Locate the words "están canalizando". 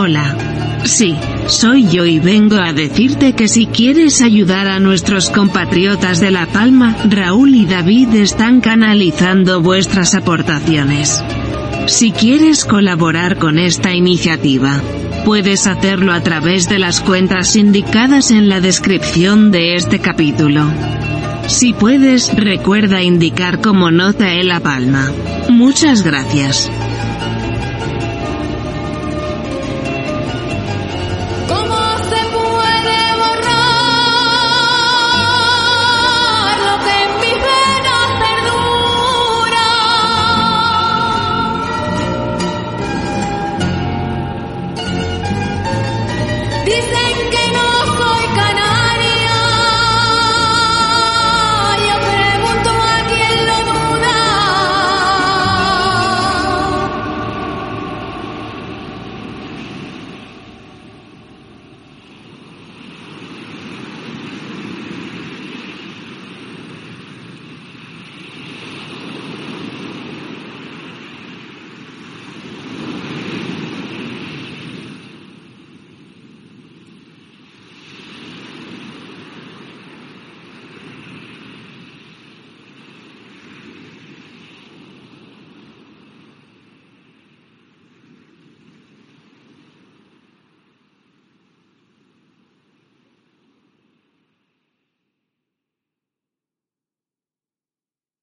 8.14-9.60